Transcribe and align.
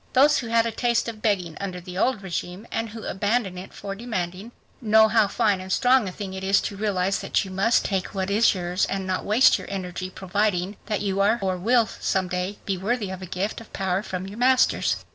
Those 0.13 0.39
who 0.39 0.47
had 0.47 0.65
a 0.65 0.71
taste 0.71 1.07
of 1.07 1.21
begging 1.21 1.55
under 1.61 1.79
the 1.79 1.95
old 1.95 2.23
regime 2.23 2.65
and 2.71 2.89
who 2.89 3.03
abandoned 3.03 3.59
it 3.59 3.71
for 3.71 3.93
demanding, 3.93 4.51
know 4.81 5.09
how 5.09 5.27
fine 5.27 5.61
and 5.61 5.71
strong 5.71 6.09
a 6.09 6.11
thing 6.11 6.33
it 6.33 6.43
is 6.43 6.59
to 6.61 6.75
realize 6.75 7.19
that 7.19 7.45
you 7.45 7.51
must 7.51 7.85
take 7.85 8.15
what 8.15 8.31
is 8.31 8.55
yours 8.55 8.87
and 8.87 9.05
not 9.05 9.23
waste 9.25 9.59
your 9.59 9.69
energy 9.69 10.09
proving 10.09 10.77
that 10.87 11.01
you 11.01 11.19
are 11.19 11.37
or 11.39 11.55
will 11.55 11.85
some 11.85 12.27
day 12.29 12.57
be 12.65 12.79
worthy 12.79 13.11
of 13.11 13.21
a 13.21 13.27
gift 13.27 13.61
of 13.61 13.71
power 13.73 14.01
from 14.01 14.25
your 14.25 14.39
masters. 14.39 14.95